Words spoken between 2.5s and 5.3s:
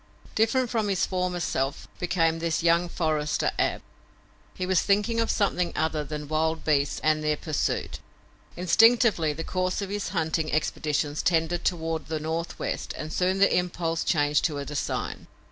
young forester, Ab. He was thinking of